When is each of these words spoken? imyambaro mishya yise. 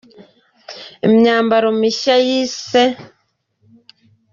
imyambaro 1.07 1.67
mishya 1.79 2.15
yise. 2.27 2.81